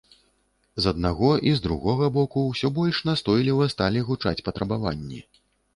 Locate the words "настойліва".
3.11-3.71